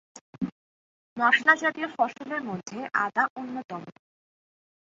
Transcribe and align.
মশলা 1.17 1.53
জাতীয় 1.55 1.87
ফসলের 1.95 2.41
মধ্যে 2.43 2.79
আদা 3.05 3.23
অন্যতম। 3.35 3.81